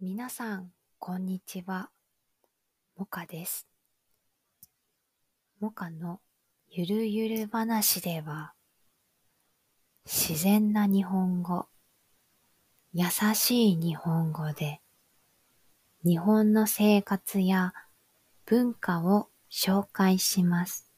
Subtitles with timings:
[0.00, 0.70] 皆さん、
[1.00, 1.90] こんにちは。
[2.96, 3.66] モカです。
[5.58, 6.20] モカの
[6.70, 8.52] ゆるゆる話では、
[10.06, 11.66] 自然な日本語、
[12.92, 14.80] 優しい日本語で、
[16.04, 17.74] 日本の生活や
[18.46, 20.88] 文化を紹介します。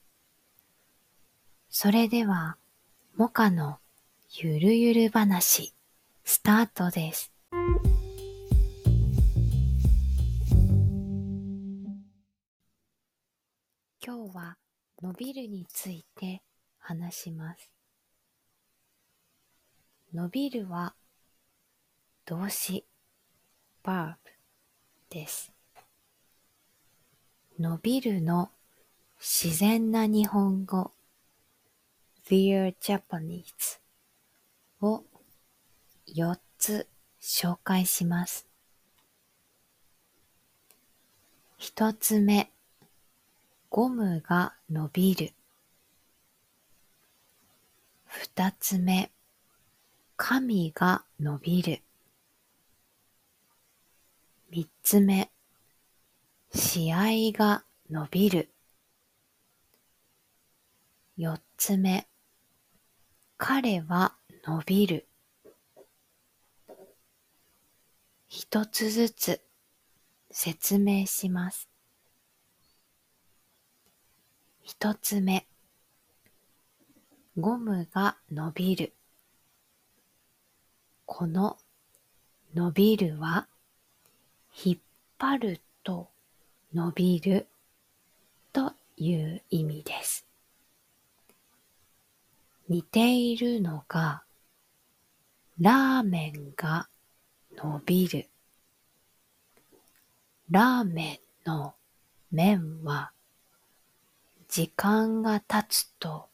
[1.70, 2.58] それでは、
[3.16, 3.78] モカの
[4.28, 5.72] ゆるゆる話、
[6.22, 7.32] スタートです。
[14.12, 14.56] 今日は
[15.00, 16.42] 伸びるについて
[16.80, 17.70] 話します。
[20.12, 20.96] 伸びるは
[22.26, 22.84] 動詞
[23.84, 24.16] verb
[25.10, 25.52] です。
[27.56, 28.50] 伸びるの
[29.20, 30.90] 自然な日本語
[32.28, 33.44] Dear Japanese
[34.80, 35.04] を
[36.08, 36.88] 4つ
[37.22, 38.48] 紹介します。
[41.60, 42.50] 1つ目
[43.72, 45.32] ゴムが伸びる。
[48.04, 49.12] 二つ目、
[50.16, 51.80] 髪が伸びる。
[54.50, 55.30] 三つ目、
[56.52, 56.98] 試合
[57.32, 58.50] が伸びる。
[61.16, 62.08] 四つ目、
[63.36, 65.06] 彼は伸びる。
[68.26, 69.40] 一つずつ
[70.32, 71.69] 説明します。
[74.72, 75.48] 一つ目、
[77.36, 78.92] ゴムが伸びる。
[81.06, 81.58] この
[82.54, 83.48] 伸びるは、
[84.64, 84.78] 引っ
[85.18, 86.08] 張ると
[86.72, 87.48] 伸びる
[88.52, 90.24] という意味です。
[92.68, 94.22] 似ているのが、
[95.60, 96.88] ラーメンが
[97.56, 98.28] 伸びる。
[100.48, 101.74] ラーメンの
[102.30, 103.10] 麺は
[104.50, 106.28] 時間が経つと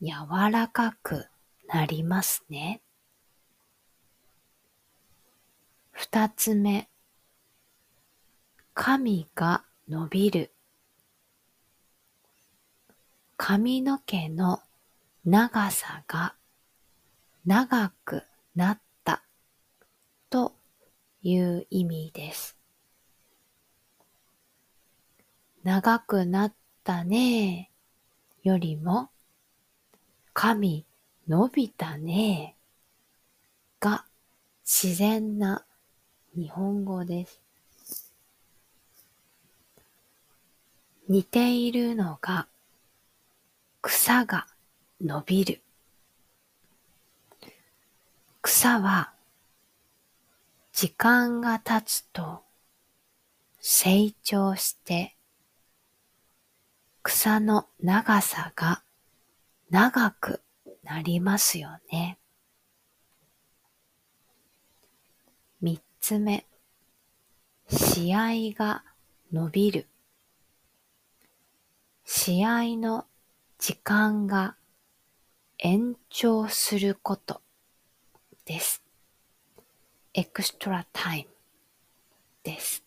[0.00, 0.10] 柔
[0.50, 1.26] らかく
[1.66, 2.80] なりますね。
[5.90, 6.88] 二つ目、
[8.72, 10.54] 髪が伸びる。
[13.36, 14.62] 髪の毛の
[15.26, 16.34] 長さが
[17.44, 18.22] 長く
[18.56, 19.22] なった
[20.30, 20.54] と
[21.22, 22.56] いう意味です。
[25.62, 26.54] 長くなっ
[26.88, 27.68] たね
[28.42, 29.10] よりも、
[30.32, 30.86] 髪
[31.28, 32.56] 伸びたね
[33.78, 34.06] が
[34.64, 35.66] 自然な
[36.34, 37.42] 日本語です。
[41.10, 42.46] 似ているのが、
[43.82, 44.46] 草が
[44.98, 45.60] 伸びる。
[48.40, 49.12] 草は、
[50.72, 52.40] 時間が経つと
[53.60, 55.17] 成長して
[57.02, 58.82] 草の長さが
[59.70, 60.42] 長く
[60.82, 62.18] なりますよね。
[65.60, 66.46] 三つ目、
[67.68, 68.84] 試合が
[69.32, 69.86] 伸びる。
[72.04, 73.06] 試合の
[73.58, 74.56] 時間が
[75.58, 77.42] 延長すること
[78.44, 78.82] です。
[80.14, 81.30] エクストラタイム
[82.44, 82.82] です。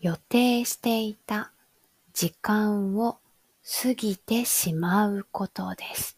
[0.00, 1.52] 予定していた
[2.16, 3.18] 時間を
[3.82, 6.16] 過ぎてしまうことです。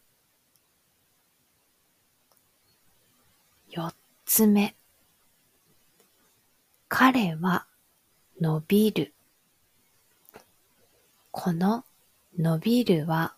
[3.69, 3.93] 四
[4.25, 4.77] つ目、
[6.87, 7.67] 彼は
[8.41, 9.13] 伸びる。
[11.33, 11.85] この
[12.39, 13.35] 伸びるは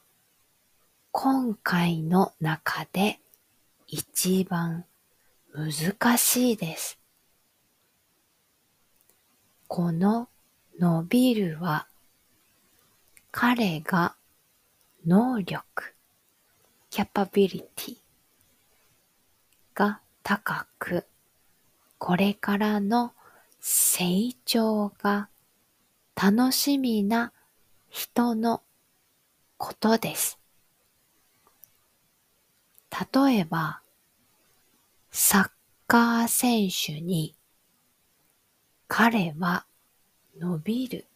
[1.12, 3.20] 今回の中で
[3.86, 4.84] 一番
[5.54, 6.98] 難しいです。
[9.66, 10.28] この
[10.78, 11.86] 伸びるは
[13.32, 14.16] 彼が
[15.06, 15.94] 能力
[16.90, 17.96] capability
[19.74, 21.06] が高く、
[21.98, 23.12] これからの
[23.60, 25.28] 成長が
[26.16, 27.32] 楽しみな
[27.88, 28.62] 人の
[29.58, 30.38] ことです。
[33.14, 33.80] 例えば、
[35.12, 35.50] サッ
[35.86, 37.36] カー選手に
[38.88, 39.66] 彼は
[40.38, 41.06] 伸びる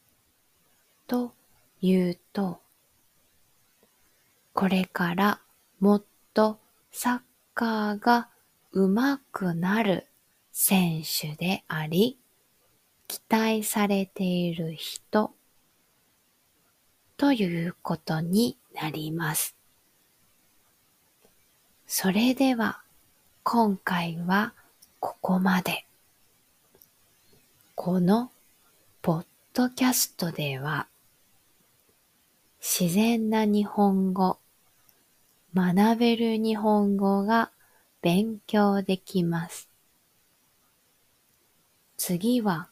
[1.06, 1.34] と
[1.86, 2.62] 言うと、
[4.54, 5.40] これから
[5.80, 6.58] もっと
[6.90, 7.20] サッ
[7.52, 8.30] カーが
[8.72, 10.06] 上手くなる
[10.50, 12.18] 選手であり、
[13.06, 15.32] 期待されている人
[17.18, 19.54] ということになります。
[21.86, 22.80] それでは
[23.42, 24.54] 今回は
[25.00, 25.84] ここまで。
[27.74, 28.30] この
[29.02, 30.86] ポッドキャストでは
[32.66, 34.38] 自然な日本語、
[35.54, 37.50] 学べる日本語が
[38.00, 39.68] 勉強できます。
[41.98, 42.68] 次は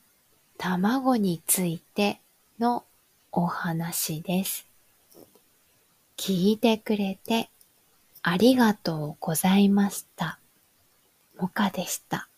[0.56, 2.22] 卵について
[2.58, 2.84] の
[3.32, 4.66] お話です。
[6.16, 7.50] 聞いてくれて
[8.22, 10.38] ありがとうございました。
[11.38, 12.30] もかでした。